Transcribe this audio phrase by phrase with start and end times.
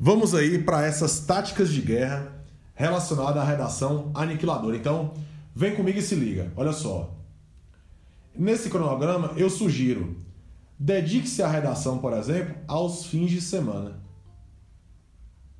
[0.00, 2.32] Vamos aí para essas táticas de guerra
[2.72, 4.76] relacionadas à redação aniquiladora.
[4.76, 5.12] Então,
[5.52, 6.52] vem comigo e se liga.
[6.54, 7.16] Olha só.
[8.32, 10.16] Nesse cronograma, eu sugiro
[10.78, 14.00] dedique-se à redação, por exemplo, aos fins de semana.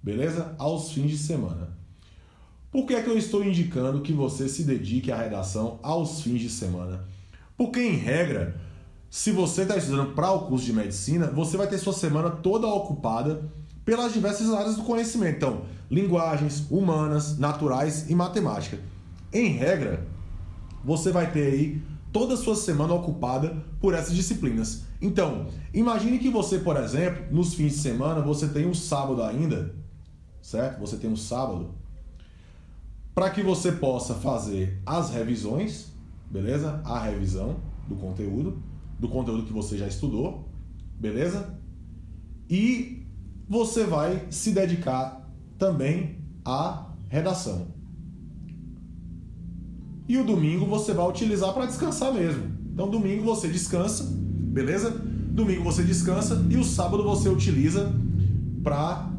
[0.00, 0.54] Beleza?
[0.56, 1.76] Aos fins de semana.
[2.70, 6.40] Por que é que eu estou indicando que você se dedique à redação aos fins
[6.40, 7.04] de semana?
[7.56, 8.60] Porque, em regra,
[9.10, 12.68] se você está estudando para o curso de medicina, você vai ter sua semana toda
[12.68, 13.50] ocupada
[13.88, 15.36] pelas diversas áreas do conhecimento.
[15.36, 18.78] Então, linguagens, humanas, naturais e matemática.
[19.32, 20.06] Em regra,
[20.84, 24.82] você vai ter aí toda a sua semana ocupada por essas disciplinas.
[25.00, 29.74] Então, imagine que você, por exemplo, nos fins de semana, você tem um sábado ainda,
[30.42, 30.80] certo?
[30.80, 31.70] Você tem um sábado
[33.14, 35.94] para que você possa fazer as revisões,
[36.30, 36.82] beleza?
[36.84, 37.56] A revisão
[37.88, 38.62] do conteúdo,
[38.98, 40.46] do conteúdo que você já estudou,
[41.00, 41.58] beleza?
[42.50, 42.97] E
[43.48, 47.68] você vai se dedicar também à redação.
[50.08, 52.44] E o domingo você vai utilizar para descansar mesmo.
[52.72, 54.90] Então, domingo você descansa, beleza?
[54.90, 57.92] Domingo você descansa e o sábado você utiliza
[58.62, 59.10] para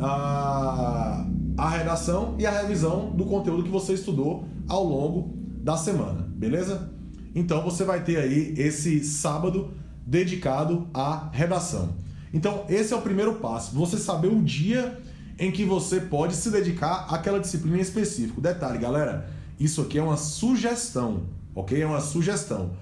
[0.00, 6.26] a, a redação e a revisão do conteúdo que você estudou ao longo da semana,
[6.34, 6.90] beleza?
[7.34, 9.70] Então você vai ter aí esse sábado
[10.06, 11.94] dedicado à redação.
[12.32, 13.74] Então, esse é o primeiro passo.
[13.74, 15.00] Você saber o dia
[15.38, 18.40] em que você pode se dedicar àquela disciplina em específico.
[18.40, 21.22] Detalhe, galera, isso aqui é uma sugestão,
[21.54, 21.80] ok?
[21.80, 22.72] É uma sugestão.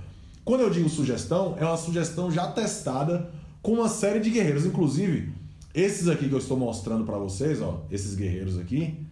[0.44, 3.30] Quando eu digo sugestão, é uma sugestão já testada
[3.60, 4.64] com uma série de guerreiros.
[4.64, 5.32] Inclusive,
[5.74, 9.06] esses aqui que eu estou mostrando para vocês, ó, esses guerreiros aqui,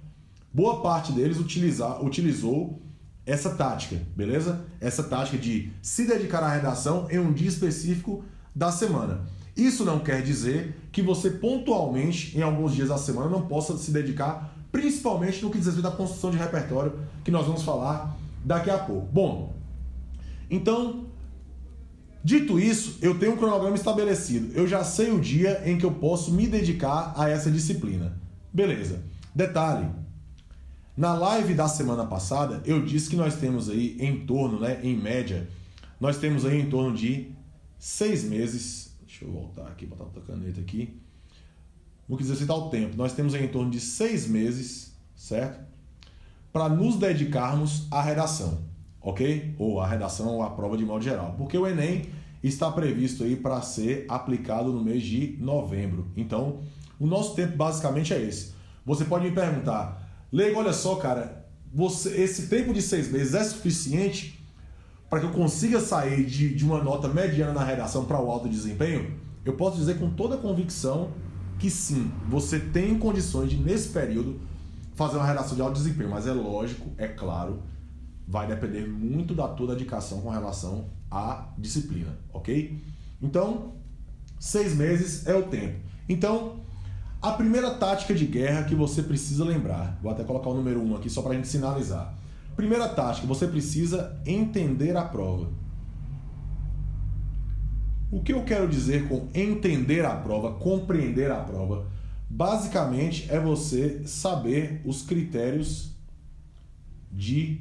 [0.52, 2.80] boa parte deles utiliza, utilizou
[3.26, 4.64] essa tática, beleza?
[4.80, 8.24] Essa tática de se dedicar à redação em um dia específico
[8.54, 9.26] da semana.
[9.56, 13.90] Isso não quer dizer que você pontualmente, em alguns dias da semana, não possa se
[13.90, 18.70] dedicar, principalmente no que diz respeito à construção de repertório, que nós vamos falar daqui
[18.70, 19.06] a pouco.
[19.12, 19.54] Bom,
[20.50, 21.06] então,
[22.22, 24.52] dito isso, eu tenho um cronograma estabelecido.
[24.54, 28.18] Eu já sei o dia em que eu posso me dedicar a essa disciplina.
[28.52, 29.02] Beleza.
[29.34, 29.88] Detalhe,
[30.96, 34.96] na live da semana passada, eu disse que nós temos aí em torno, né, em
[34.96, 35.48] média,
[36.00, 37.32] nós temos aí em torno de
[37.78, 41.00] seis meses Deixa eu voltar aqui, botar outra caneta aqui.
[42.08, 42.96] Vou quiser citar o tempo.
[42.96, 45.64] Nós temos em torno de seis meses, certo?
[46.52, 48.62] Para nos dedicarmos à redação,
[49.00, 49.54] ok?
[49.56, 51.36] Ou à redação ou à prova de modo geral.
[51.38, 52.06] Porque o Enem
[52.42, 56.08] está previsto aí para ser aplicado no mês de novembro.
[56.16, 56.58] Então,
[56.98, 58.52] o nosso tempo basicamente é esse.
[58.84, 63.44] Você pode me perguntar, Leigo, olha só, cara, você, esse tempo de seis meses é
[63.44, 64.43] suficiente
[65.14, 68.48] para que eu consiga sair de, de uma nota mediana na redação para o alto
[68.48, 71.12] desempenho, eu posso dizer com toda convicção
[71.56, 74.40] que sim, você tem condições de, nesse período,
[74.96, 76.10] fazer uma redação de alto desempenho.
[76.10, 77.62] Mas é lógico, é claro,
[78.26, 82.82] vai depender muito da tua dedicação com relação à disciplina, ok?
[83.22, 83.74] Então,
[84.40, 85.78] seis meses é o tempo.
[86.08, 86.56] Então,
[87.22, 90.90] a primeira tática de guerra que você precisa lembrar, vou até colocar o número 1
[90.90, 92.12] um aqui só para a gente sinalizar
[92.56, 95.50] Primeira tática, você precisa entender a prova.
[98.10, 101.90] O que eu quero dizer com entender a prova, compreender a prova?
[102.30, 105.96] Basicamente é você saber os critérios
[107.10, 107.60] de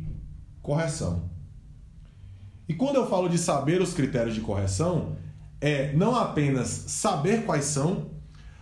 [0.61, 1.29] correção.
[2.69, 5.15] E quando eu falo de saber os critérios de correção,
[5.59, 8.11] é não apenas saber quais são,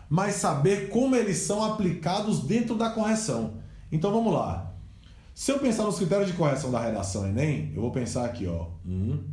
[0.09, 3.56] mas saber como eles são aplicados dentro da correção.
[3.91, 4.71] Então vamos lá.
[5.41, 8.68] Se eu pensar nos critérios de correção da redação Enem, eu vou pensar aqui, ó.
[8.85, 9.24] Um,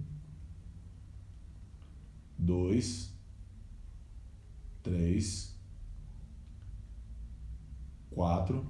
[2.38, 3.12] dois,
[4.82, 5.54] três,
[8.10, 8.64] quatro,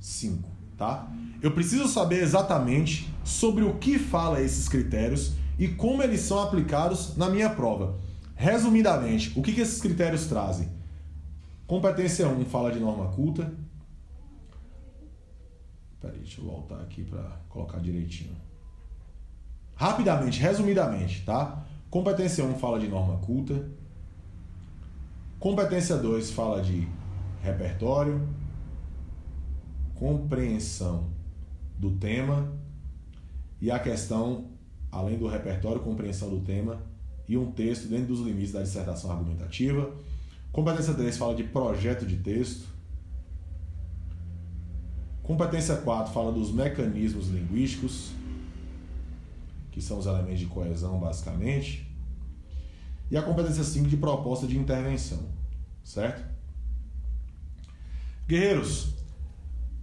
[0.00, 0.48] cinco,
[0.78, 1.06] tá?
[1.42, 7.14] Eu preciso saber exatamente sobre o que fala esses critérios e como eles são aplicados
[7.14, 7.98] na minha prova.
[8.34, 10.70] Resumidamente, o que, que esses critérios trazem?
[11.66, 13.52] Competência 1 fala de norma culta,
[16.00, 18.36] Peraí, deixa eu voltar aqui para colocar direitinho.
[19.74, 21.64] Rapidamente, resumidamente, tá?
[21.90, 23.66] Competência 1 fala de norma culta.
[25.38, 26.88] Competência 2 fala de
[27.42, 28.26] repertório,
[29.94, 31.08] compreensão
[31.78, 32.52] do tema
[33.60, 34.46] e a questão,
[34.90, 36.80] além do repertório, compreensão do tema
[37.28, 39.92] e um texto dentro dos limites da dissertação argumentativa.
[40.50, 42.66] Competência 3 fala de projeto de texto.
[45.28, 48.12] Competência 4 fala dos mecanismos linguísticos,
[49.70, 51.86] que são os elementos de coesão, basicamente.
[53.10, 55.18] E a competência 5 de proposta de intervenção,
[55.84, 56.24] certo?
[58.26, 58.94] Guerreiros,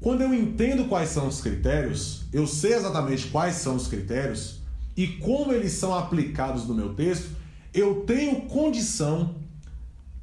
[0.01, 4.61] quando eu entendo quais são os critérios, eu sei exatamente quais são os critérios
[4.97, 7.29] e como eles são aplicados no meu texto,
[7.71, 9.35] eu tenho condição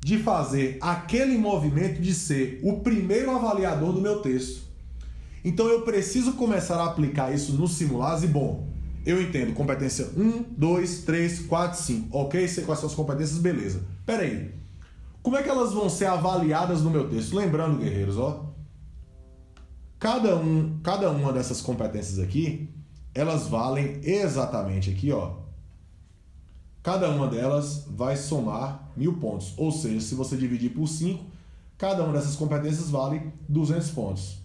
[0.00, 4.71] de fazer aquele movimento de ser o primeiro avaliador do meu texto.
[5.44, 7.66] Então eu preciso começar a aplicar isso no
[8.22, 8.68] e bom,
[9.04, 12.16] eu entendo competência 1, 2, 3, 4, 5.
[12.16, 13.82] Ok, sei quais são as competências, beleza.
[14.06, 14.54] Pera aí.
[15.22, 17.34] Como é que elas vão ser avaliadas no meu texto?
[17.34, 18.46] Lembrando, guerreiros, ó.
[19.98, 22.68] Cada, um, cada uma dessas competências aqui,
[23.14, 25.42] elas valem exatamente aqui, ó.
[26.82, 29.54] Cada uma delas vai somar mil pontos.
[29.56, 31.24] Ou seja, se você dividir por 5,
[31.78, 34.41] cada uma dessas competências vale 200 pontos.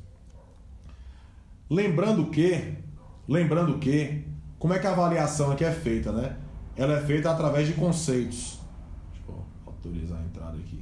[1.70, 2.76] Lembrando que,
[3.28, 4.24] lembrando que,
[4.58, 6.38] como é que a avaliação aqui é feita, né?
[6.76, 8.60] Ela é feita através de conceitos.
[9.12, 10.82] Deixa eu autorizar a entrada aqui.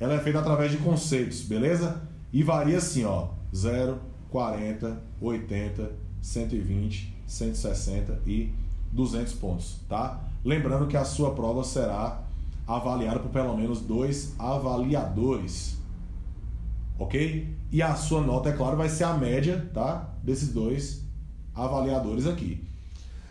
[0.00, 2.02] Ela é feita através de conceitos, beleza?
[2.32, 4.00] E varia assim, ó, 0,
[4.30, 8.52] 40, 80, 120, 160 e
[8.90, 10.20] 200 pontos, tá?
[10.44, 12.22] Lembrando que a sua prova será
[12.66, 15.78] avaliada por pelo menos dois avaliadores,
[17.02, 17.54] ok?
[17.70, 20.14] E a sua nota, é claro, vai ser a média, tá?
[20.22, 21.02] Desses dois
[21.54, 22.64] avaliadores aqui.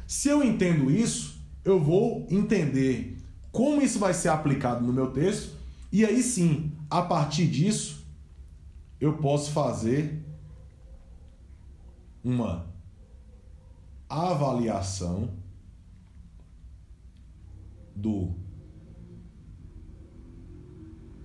[0.08, 3.18] Se eu entendo isso, eu vou entender
[3.52, 5.56] como isso vai ser aplicado no meu texto
[5.92, 8.06] e aí sim, a partir disso,
[9.00, 10.24] eu posso fazer
[12.24, 12.66] uma
[14.08, 15.30] avaliação
[17.96, 18.34] do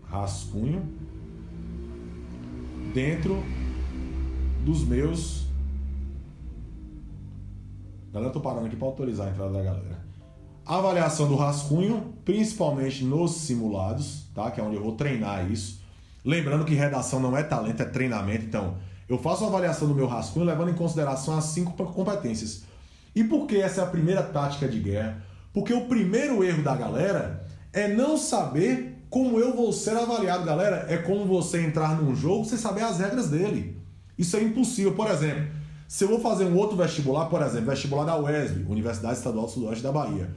[0.02, 1.06] rascunho
[2.96, 3.44] dentro
[4.64, 5.44] dos meus.
[8.10, 10.06] Galera, eu tô parando aqui para autorizar a entrada da galera.
[10.64, 14.50] Avaliação do rascunho, principalmente nos simulados, tá?
[14.50, 15.82] Que é onde eu vou treinar isso.
[16.25, 18.46] Lembrando que redação não é talento, é treinamento.
[18.46, 22.64] Então, eu faço a avaliação do meu rascunho levando em consideração as cinco competências.
[23.14, 25.22] E por que essa é a primeira tática de guerra?
[25.52, 30.87] Porque o primeiro erro da galera é não saber como eu vou ser avaliado, galera.
[30.88, 33.76] É como você entrar num jogo sem saber as regras dele.
[34.19, 34.94] Isso é impossível.
[34.94, 35.47] Por exemplo,
[35.88, 39.53] se eu vou fazer um outro vestibular, por exemplo, vestibular da UESB, Universidade Estadual do
[39.53, 40.31] Sudoeste da Bahia,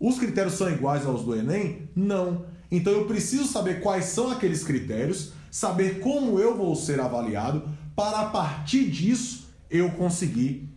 [0.00, 1.88] os critérios são iguais aos do Enem?
[1.94, 2.44] Não.
[2.70, 7.62] Então eu preciso saber quais são aqueles critérios, saber como eu vou ser avaliado,
[7.96, 10.68] para a partir disso eu conseguir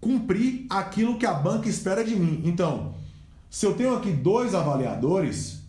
[0.00, 2.42] cumprir aquilo que a banca espera de mim.
[2.44, 2.94] Então,
[3.48, 5.61] se eu tenho aqui dois avaliadores,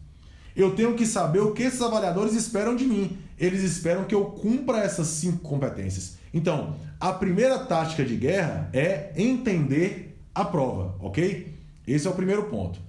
[0.55, 3.17] eu tenho que saber o que esses avaliadores esperam de mim.
[3.37, 6.17] Eles esperam que eu cumpra essas cinco competências.
[6.33, 11.53] Então, a primeira tática de guerra é entender a prova, ok?
[11.85, 12.79] Esse é o primeiro ponto.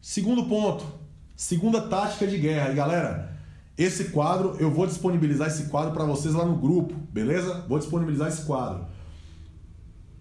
[0.00, 0.84] Segundo ponto,
[1.36, 2.70] segunda tática de guerra.
[2.72, 3.36] E galera,
[3.78, 7.64] esse quadro, eu vou disponibilizar esse quadro para vocês lá no grupo, beleza?
[7.68, 8.86] Vou disponibilizar esse quadro.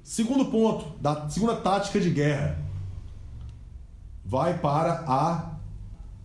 [0.04, 2.60] Segundo ponto, da segunda tática de guerra,
[4.24, 5.52] vai para a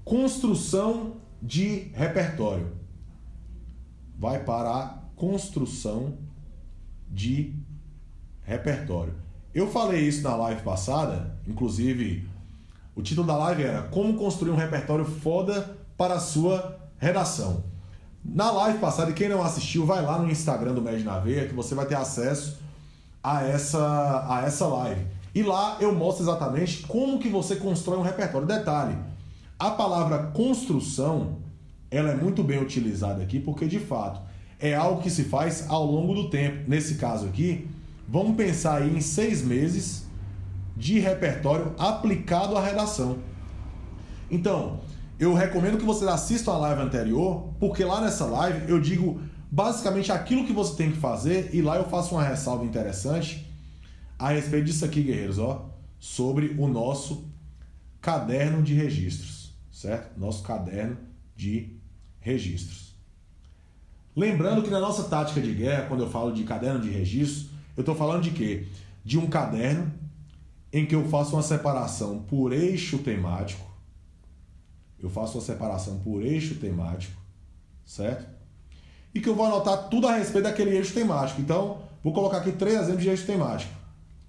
[0.07, 2.69] construção de repertório.
[4.17, 6.17] Vai para a construção
[7.11, 7.53] de
[8.45, 9.15] repertório.
[9.53, 12.29] Eu falei isso na live passada, inclusive
[12.95, 17.65] o título da live era Como construir um repertório foda para a sua redação.
[18.25, 21.55] Na live passada, quem não assistiu, vai lá no Instagram do Med na Veia que
[21.55, 22.59] você vai ter acesso
[23.21, 25.05] a essa, a essa live.
[25.35, 28.47] E lá eu mostro exatamente como que você constrói um repertório.
[28.47, 28.97] Detalhe,
[29.59, 31.39] a palavra construção,
[31.91, 34.21] ela é muito bem utilizada aqui porque de fato
[34.59, 36.69] é algo que se faz ao longo do tempo.
[36.69, 37.67] Nesse caso aqui,
[38.09, 40.07] vamos pensar aí em seis meses
[40.77, 43.19] de repertório aplicado à redação.
[44.31, 44.81] Então,
[45.19, 49.21] eu recomendo que vocês assistam a live anterior, porque lá nessa live eu digo
[49.51, 53.51] basicamente aquilo que você tem que fazer e lá eu faço uma ressalva interessante
[54.19, 55.67] a respeito disso aqui, guerreiros, ó,
[55.99, 57.25] sobre o nosso
[58.01, 59.46] caderno de registros,
[59.77, 60.19] certo?
[60.19, 60.97] Nosso caderno
[61.37, 61.77] de
[62.19, 62.95] registros.
[64.17, 67.83] Lembrando que na nossa tática de guerra, quando eu falo de caderno de registros, eu
[67.83, 68.67] estou falando de quê?
[69.05, 69.93] De um caderno
[70.73, 73.67] em que eu faço uma separação por eixo temático.
[74.99, 77.21] Eu faço uma separação por eixo temático,
[77.85, 78.35] certo?
[79.15, 81.41] e que eu vou anotar tudo a respeito daquele eixo temático.
[81.41, 83.73] Então, vou colocar aqui três exemplos de eixo temático.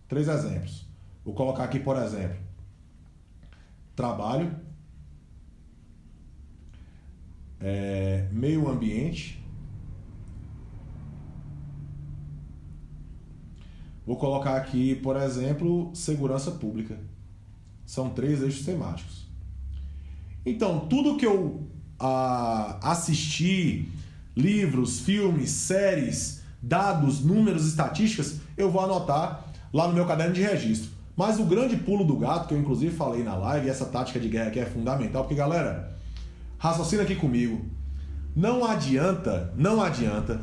[0.10, 0.86] Três exemplos.
[1.24, 2.38] Vou colocar aqui, por exemplo,
[3.94, 4.67] trabalho,
[7.60, 9.44] é, meio ambiente.
[14.06, 16.98] Vou colocar aqui, por exemplo, segurança pública.
[17.86, 19.28] São três eixos temáticos.
[20.46, 21.68] Então, tudo que eu
[22.00, 23.92] a assistir
[24.36, 30.92] livros, filmes, séries, dados, números, estatísticas, eu vou anotar lá no meu caderno de registro.
[31.16, 34.30] Mas o grande pulo do gato, que eu inclusive falei na live, essa tática de
[34.30, 35.97] guerra aqui é fundamental, porque galera,
[36.58, 37.66] raciocina aqui comigo.
[38.36, 40.42] Não adianta, não adianta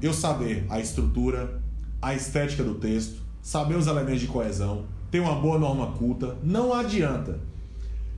[0.00, 1.62] eu saber a estrutura,
[2.00, 6.72] a estética do texto, saber os elementos de coesão, ter uma boa norma culta, não
[6.72, 7.40] adianta.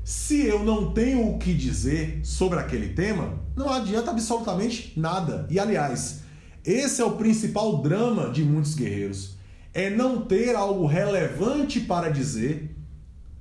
[0.02, 5.46] Se eu não tenho o que dizer sobre aquele tema, não adianta absolutamente nada.
[5.50, 6.20] E aliás,
[6.64, 9.36] esse é o principal drama de muitos guerreiros,
[9.72, 12.76] é não ter algo relevante para dizer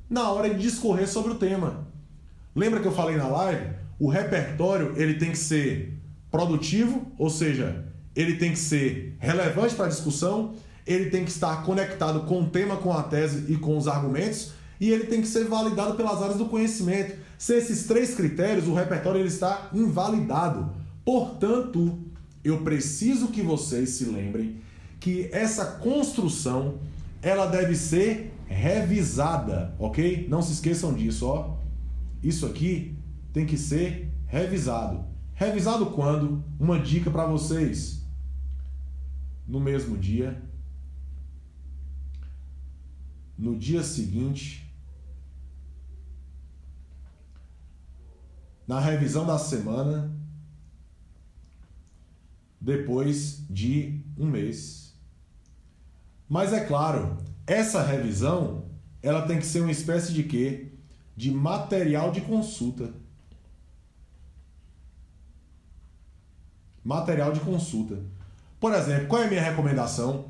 [0.10, 1.88] na hora de discorrer sobre o tema.
[2.56, 3.68] Lembra que eu falei na live?
[4.00, 5.98] O repertório ele tem que ser
[6.30, 10.54] produtivo, ou seja, ele tem que ser relevante para a discussão,
[10.86, 14.52] ele tem que estar conectado com o tema, com a tese e com os argumentos,
[14.80, 17.16] e ele tem que ser validado pelas áreas do conhecimento.
[17.38, 20.72] Se esses três critérios, o repertório ele está invalidado.
[21.06, 22.00] Portanto,
[22.44, 24.58] eu preciso que vocês se lembrem
[25.00, 26.76] que essa construção
[27.22, 30.28] ela deve ser revisada, ok?
[30.30, 31.53] Não se esqueçam disso, ó.
[32.24, 32.98] Isso aqui
[33.34, 35.06] tem que ser revisado.
[35.34, 36.44] Revisado quando?
[36.58, 38.02] Uma dica para vocês
[39.46, 40.42] no mesmo dia,
[43.38, 44.74] no dia seguinte,
[48.66, 50.16] na revisão da semana,
[52.62, 54.98] depois de um mês.
[56.30, 60.73] Mas é claro, essa revisão ela tem que ser uma espécie de quê?
[61.16, 62.92] De material de consulta.
[66.84, 68.00] Material de consulta.
[68.60, 70.26] Por exemplo, qual é a minha recomendação?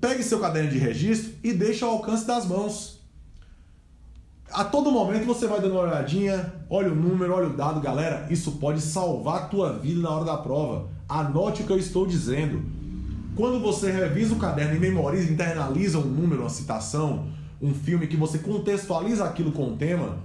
[0.00, 2.96] Pegue seu caderno de registro e deixe ao alcance das mãos.
[4.50, 8.26] A todo momento você vai dando uma olhadinha, olha o número, olha o dado, galera.
[8.30, 10.88] Isso pode salvar a tua vida na hora da prova.
[11.08, 12.62] Anote o que eu estou dizendo.
[13.34, 17.28] Quando você revisa o caderno e memoriza, internaliza um número, uma citação,
[17.60, 20.18] um filme que você contextualiza aquilo com o tema,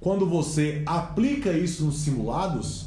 [0.00, 2.86] quando você aplica isso nos simulados,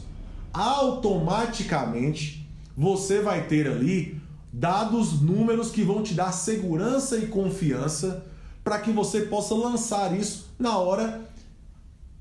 [0.51, 4.19] automaticamente você vai ter ali
[4.51, 8.25] dados, números que vão te dar segurança e confiança
[8.63, 11.21] para que você possa lançar isso na hora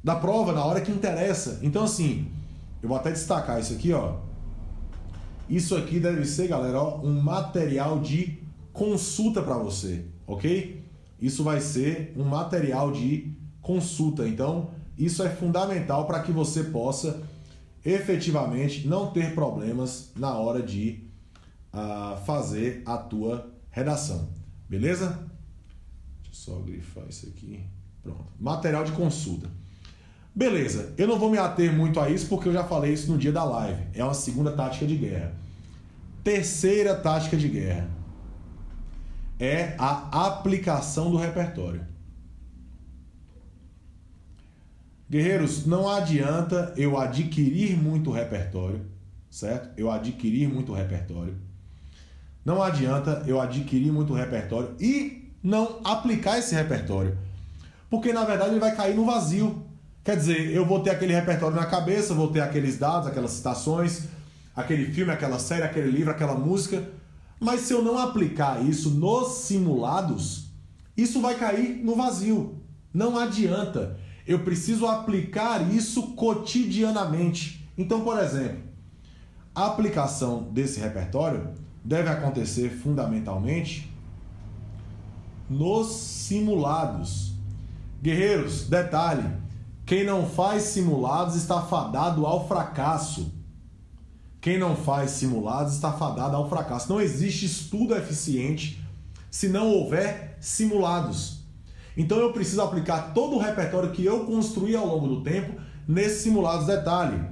[0.03, 1.61] da prova, na hora que interessa.
[1.63, 2.27] Então assim,
[2.83, 4.17] eu vou até destacar isso aqui, ó.
[5.49, 8.39] Isso aqui deve ser, galera, ó, um material de
[8.73, 10.82] consulta para você, ok?
[11.23, 14.29] Isso vai ser um material de consulta.
[14.29, 17.23] Então, isso é fundamental para que você possa
[17.85, 21.05] efetivamente não ter problemas na hora de
[21.73, 24.31] uh, fazer a tua redação.
[24.69, 25.11] Beleza?
[26.23, 27.63] Deixa eu só grifar isso aqui.
[28.03, 28.27] Pronto.
[28.41, 29.49] Material de consulta.
[30.35, 33.17] Beleza, eu não vou me ater muito a isso porque eu já falei isso no
[33.17, 33.81] dia da live.
[33.95, 35.33] É uma segunda tática de guerra.
[36.25, 38.02] Terceira tática de guerra
[39.43, 41.85] é a aplicação do repertório.
[45.11, 48.87] Guerreiros, não adianta eu adquirir muito repertório,
[49.29, 49.71] certo?
[49.77, 51.37] Eu adquirir muito repertório.
[52.45, 57.19] Não adianta eu adquirir muito repertório e não aplicar esse repertório.
[57.91, 59.67] Porque na verdade ele vai cair no vazio.
[60.05, 64.05] Quer dizer, eu vou ter aquele repertório na cabeça, vou ter aqueles dados, aquelas citações,
[64.55, 67.02] aquele filme, aquela série, aquele livro, aquela música.
[67.43, 70.53] Mas se eu não aplicar isso nos simulados,
[70.97, 72.63] isso vai cair no vazio.
[72.95, 73.99] Não adianta.
[74.25, 77.69] Eu preciso aplicar isso cotidianamente.
[77.77, 78.63] Então, por exemplo,
[79.53, 81.49] a aplicação desse repertório
[81.85, 83.93] deve acontecer fundamentalmente
[85.51, 87.33] nos simulados.
[88.01, 89.29] Guerreiros, detalhe:
[89.85, 93.33] quem não faz simulados está fadado ao fracasso.
[94.43, 96.89] Quem não faz simulados está fadado ao fracasso.
[96.93, 98.85] Não existe estudo eficiente
[99.31, 101.45] se não houver simulados.
[101.97, 106.23] Então eu preciso aplicar todo o repertório que eu construí ao longo do tempo nesses
[106.23, 107.25] simulados detalhe.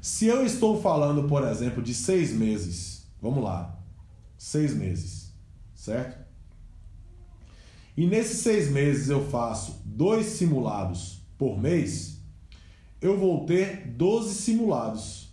[0.00, 3.76] Se eu estou falando, por exemplo, de seis meses, vamos lá,
[4.38, 5.32] seis meses,
[5.74, 6.24] certo?
[7.96, 12.20] E nesses seis meses eu faço dois simulados por mês,
[13.00, 15.25] eu vou ter 12 simulados.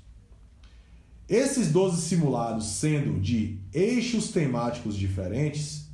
[1.33, 5.89] Esses 12 simulados sendo de eixos temáticos diferentes,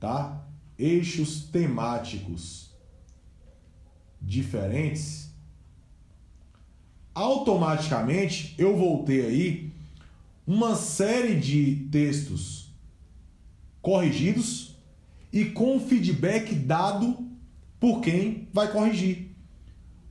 [0.00, 0.46] tá?
[0.78, 2.70] eixos temáticos
[4.18, 5.30] diferentes,
[7.14, 9.72] automaticamente eu vou ter aí
[10.46, 12.70] uma série de textos
[13.82, 14.74] corrigidos
[15.30, 17.28] e com feedback dado
[17.78, 19.36] por quem vai corrigir.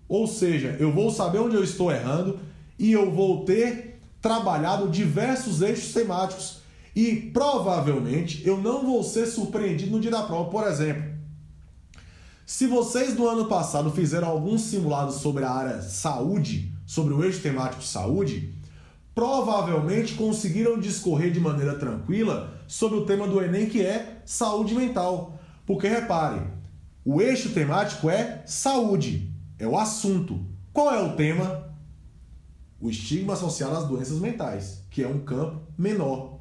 [0.07, 2.39] Ou seja, eu vou saber onde eu estou errando
[2.77, 3.94] e eu vou ter
[4.25, 6.57] trabalhado diversos eixos temáticos
[6.95, 10.49] e provavelmente eu não vou ser surpreendido no dia da prova.
[10.49, 11.13] Por exemplo,
[12.43, 17.39] se vocês no ano passado fizeram alguns simulados sobre a área saúde, sobre o eixo
[17.39, 18.51] temático saúde,
[19.13, 25.37] provavelmente conseguiram discorrer de maneira tranquila sobre o tema do Enem que é saúde mental.
[25.67, 26.41] Porque repare,
[27.05, 30.43] o eixo temático é saúde, é o assunto.
[30.73, 31.74] Qual é o tema?
[32.85, 36.37] O estigma associado às doenças mentais, que é um campo menor.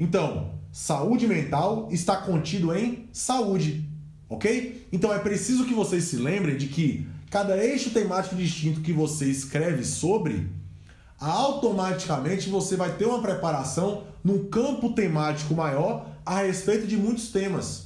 [0.00, 3.88] Então, saúde mental está contido em saúde,
[4.28, 4.84] ok?
[4.90, 9.26] Então é preciso que vocês se lembrem de que cada eixo temático distinto que você
[9.26, 10.50] escreve sobre,
[11.20, 17.84] automaticamente você vai ter uma preparação num campo temático maior a respeito de muitos temas.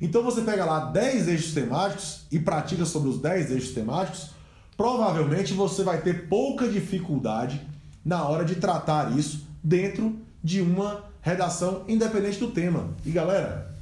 [0.00, 4.33] Então você pega lá 10 eixos temáticos e pratica sobre os 10 eixos temáticos,
[4.76, 7.60] provavelmente você vai ter pouca dificuldade
[8.04, 12.90] na hora de tratar isso dentro de uma redação independente do tema.
[13.04, 13.74] E galera,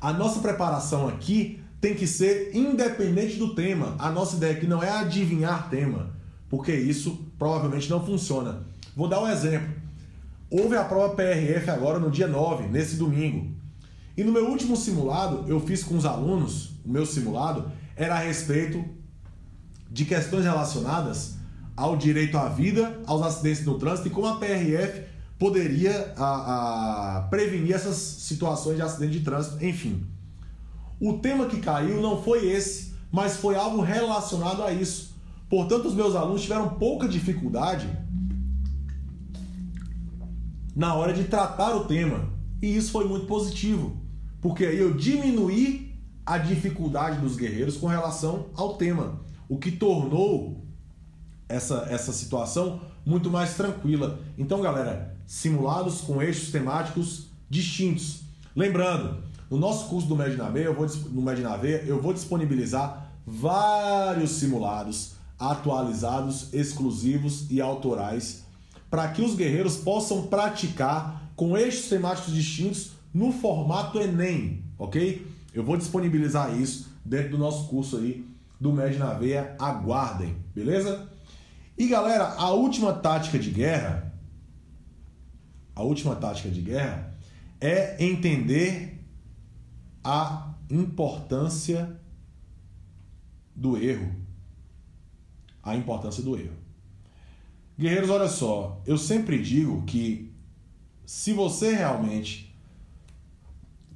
[0.00, 3.94] a nossa preparação aqui tem que ser independente do tema.
[3.98, 6.10] A nossa ideia aqui não é adivinhar tema,
[6.48, 8.62] porque isso provavelmente não funciona.
[8.96, 9.68] Vou dar um exemplo.
[10.50, 13.52] Houve a prova PRF agora no dia 9, nesse domingo.
[14.16, 18.18] E no meu último simulado, eu fiz com os alunos, o meu simulado era a
[18.18, 18.84] respeito
[19.90, 21.36] de questões relacionadas
[21.76, 25.04] ao direito à vida, aos acidentes no trânsito e como a PRF
[25.38, 30.04] poderia a, a prevenir essas situações de acidente de trânsito, enfim.
[31.00, 35.14] O tema que caiu não foi esse, mas foi algo relacionado a isso.
[35.48, 37.88] Portanto, os meus alunos tiveram pouca dificuldade
[40.74, 42.28] na hora de tratar o tema.
[42.60, 43.96] E isso foi muito positivo,
[44.40, 45.94] porque aí eu diminuí
[46.26, 50.64] a dificuldade dos guerreiros com relação ao tema, o que tornou
[51.48, 54.20] essa, essa situação muito mais tranquila.
[54.36, 58.20] Então, galera, simulados com eixos temáticos distintos.
[58.54, 65.12] Lembrando, no nosso curso do Medinave, eu vou no Medinave, eu vou disponibilizar vários simulados
[65.38, 68.44] atualizados, exclusivos e autorais
[68.90, 75.26] para que os guerreiros possam praticar com eixos temáticos distintos no formato ENEM, ok?
[75.54, 78.26] Eu vou disponibilizar isso dentro do nosso curso aí
[78.60, 79.56] do Med na Veia.
[79.58, 81.08] Aguardem, beleza?
[81.76, 84.12] E galera, a última tática de guerra,
[85.74, 87.16] a última tática de guerra
[87.60, 89.04] é entender
[90.02, 91.98] a importância
[93.54, 94.14] do erro.
[95.62, 96.56] A importância do erro.
[97.78, 100.34] Guerreiros, olha só, eu sempre digo que
[101.06, 102.48] se você realmente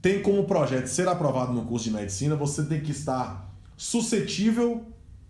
[0.00, 3.41] tem como projeto ser aprovado no curso de medicina, você tem que estar
[3.82, 4.84] suscetível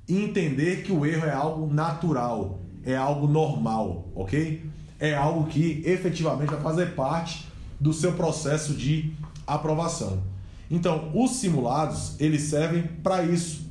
[0.06, 4.62] e entender que o erro é algo natural, é algo normal, ok?
[5.00, 7.48] É algo que efetivamente vai fazer parte
[7.80, 9.14] do seu processo de
[9.46, 10.22] aprovação.
[10.70, 13.66] Então, os simulados, eles servem para isso,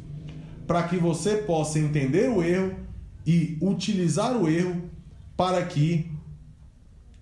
[0.65, 2.73] para que você possa entender o erro
[3.23, 4.89] e utilizar o erro
[5.37, 6.11] para que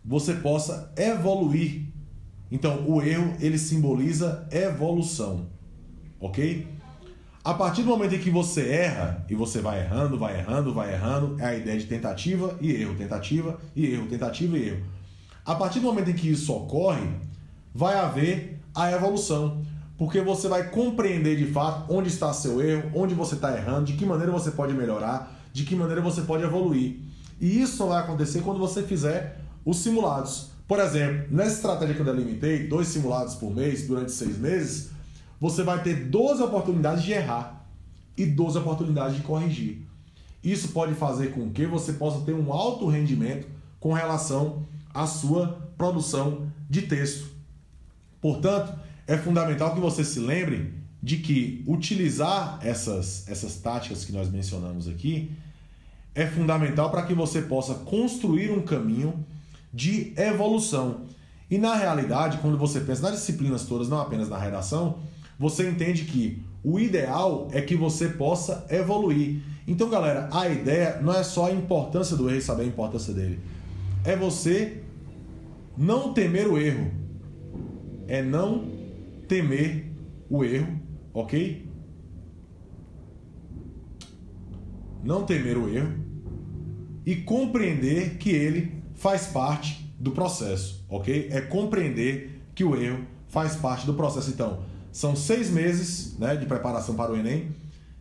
[0.03, 1.87] você possa evoluir.
[2.49, 5.47] Então, o erro ele simboliza evolução,
[6.21, 6.78] ok?
[7.49, 10.93] A partir do momento em que você erra e você vai errando, vai errando, vai
[10.93, 14.83] errando, é a ideia de tentativa e erro, tentativa e erro, tentativa e erro.
[15.43, 17.09] A partir do momento em que isso ocorre,
[17.73, 19.65] vai haver a evolução,
[19.97, 23.93] porque você vai compreender de fato onde está seu erro, onde você está errando, de
[23.93, 26.99] que maneira você pode melhorar de que maneira você pode evoluir.
[27.41, 30.51] E isso vai acontecer quando você fizer os simulados.
[30.67, 34.91] Por exemplo, nessa estratégia que eu delimitei, dois simulados por mês durante seis meses,
[35.39, 37.65] você vai ter 12 oportunidades de errar
[38.17, 39.81] e 12 oportunidades de corrigir.
[40.43, 43.47] Isso pode fazer com que você possa ter um alto rendimento
[43.79, 47.29] com relação à sua produção de texto.
[48.21, 54.29] Portanto, é fundamental que você se lembre de que utilizar essas, essas táticas que nós
[54.29, 55.31] mencionamos aqui
[56.13, 59.25] é fundamental para que você possa construir um caminho
[59.73, 61.05] de evolução.
[61.49, 64.99] E na realidade, quando você pensa nas disciplinas todas, não apenas na redação,
[65.39, 69.41] você entende que o ideal é que você possa evoluir.
[69.65, 73.13] Então, galera, a ideia não é só a importância do erro e saber a importância
[73.13, 73.39] dele.
[74.03, 74.83] É você
[75.77, 76.91] não temer o erro.
[78.07, 78.67] É não
[79.27, 79.85] temer
[80.29, 80.79] o erro
[81.13, 81.67] ok?
[85.03, 85.93] Não temer o erro
[87.05, 91.29] e compreender que ele faz parte do processo, ok?
[91.31, 94.29] É compreender que o erro faz parte do processo.
[94.29, 94.59] Então,
[94.91, 97.51] são seis meses né, de preparação para o Enem,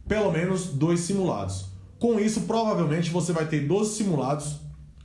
[0.07, 1.67] pelo menos dois simulados.
[1.99, 4.57] Com isso, provavelmente você vai ter 12 simulados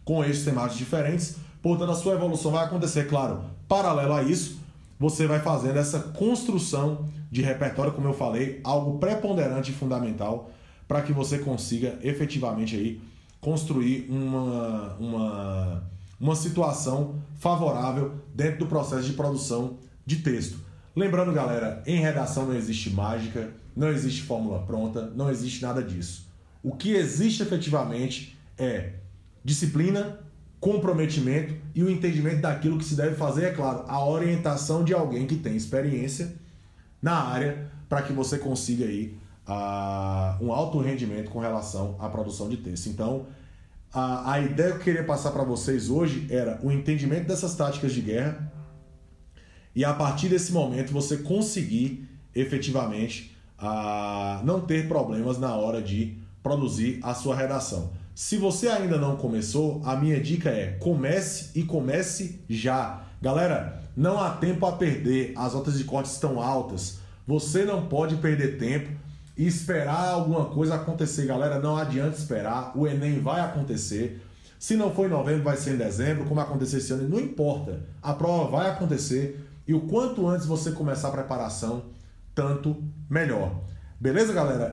[0.06, 4.60] com eixos temáticos diferentes, portanto a sua evolução vai acontecer, claro, paralelo a isso,
[5.00, 10.52] você vai fazendo essa construção de repertório, como eu falei, algo preponderante e fundamental
[10.88, 13.02] para que você consiga efetivamente aí
[13.42, 15.84] construir uma, uma,
[16.20, 20.60] uma situação favorável dentro do processo de produção de texto.
[20.96, 26.28] Lembrando, galera, em redação não existe mágica, não existe fórmula pronta, não existe nada disso.
[26.62, 28.94] O que existe efetivamente é
[29.44, 30.20] disciplina,
[30.60, 35.26] comprometimento e o entendimento daquilo que se deve fazer, é claro, a orientação de alguém
[35.26, 36.36] que tem experiência
[37.02, 42.48] na área para que você consiga aí uh, um alto rendimento com relação à produção
[42.48, 42.88] de texto.
[42.88, 43.26] Então,
[43.92, 47.92] a, a ideia que eu queria passar para vocês hoje era o entendimento dessas táticas
[47.92, 48.53] de guerra
[49.76, 56.18] e a partir desse momento você conseguir efetivamente uh, não ter problemas na hora de
[56.42, 57.92] produzir a sua redação.
[58.14, 63.04] Se você ainda não começou, a minha dica é comece e comece já.
[63.22, 67.00] Galera, não há tempo a perder, as notas de corte estão altas.
[67.26, 68.90] Você não pode perder tempo
[69.36, 71.60] e esperar alguma coisa acontecer, galera.
[71.60, 74.22] Não adianta esperar, o Enem vai acontecer.
[74.60, 77.82] Se não for em novembro, vai ser em dezembro, como aconteceu esse ano, não importa.
[78.02, 81.86] A prova vai acontecer e o quanto antes você começar a preparação,
[82.36, 83.62] tanto melhor.
[84.00, 84.73] Beleza, galera?